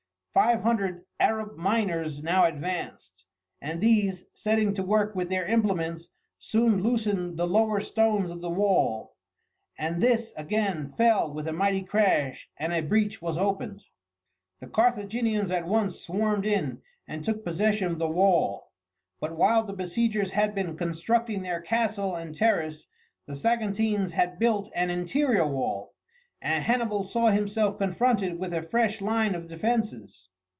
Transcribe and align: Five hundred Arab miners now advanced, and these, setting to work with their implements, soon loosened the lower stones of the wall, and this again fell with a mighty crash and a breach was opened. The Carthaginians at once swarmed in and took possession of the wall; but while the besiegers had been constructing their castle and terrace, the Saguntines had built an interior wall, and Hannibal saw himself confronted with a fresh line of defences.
Five 0.33 0.61
hundred 0.61 1.03
Arab 1.19 1.57
miners 1.57 2.23
now 2.23 2.45
advanced, 2.45 3.25
and 3.61 3.81
these, 3.81 4.23
setting 4.33 4.73
to 4.75 4.81
work 4.81 5.13
with 5.13 5.27
their 5.27 5.45
implements, 5.45 6.07
soon 6.39 6.81
loosened 6.81 7.35
the 7.35 7.45
lower 7.45 7.81
stones 7.81 8.29
of 8.31 8.39
the 8.39 8.49
wall, 8.49 9.17
and 9.77 10.01
this 10.01 10.33
again 10.37 10.93
fell 10.97 11.29
with 11.33 11.49
a 11.49 11.51
mighty 11.51 11.81
crash 11.83 12.47
and 12.55 12.71
a 12.71 12.79
breach 12.79 13.21
was 13.21 13.37
opened. 13.37 13.83
The 14.61 14.67
Carthaginians 14.67 15.51
at 15.51 15.67
once 15.67 15.99
swarmed 15.99 16.45
in 16.45 16.81
and 17.09 17.25
took 17.25 17.43
possession 17.43 17.87
of 17.91 17.99
the 17.99 18.07
wall; 18.07 18.71
but 19.19 19.35
while 19.35 19.65
the 19.65 19.73
besiegers 19.73 20.31
had 20.31 20.55
been 20.55 20.77
constructing 20.77 21.41
their 21.41 21.59
castle 21.59 22.15
and 22.15 22.33
terrace, 22.33 22.87
the 23.25 23.35
Saguntines 23.35 24.13
had 24.13 24.39
built 24.39 24.71
an 24.75 24.91
interior 24.91 25.45
wall, 25.45 25.89
and 26.43 26.63
Hannibal 26.63 27.03
saw 27.03 27.27
himself 27.27 27.77
confronted 27.77 28.39
with 28.39 28.51
a 28.51 28.63
fresh 28.63 28.99
line 28.99 29.35
of 29.35 29.47
defences. 29.47 30.27